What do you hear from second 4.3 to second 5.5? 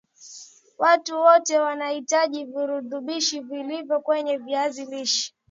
viazi lishe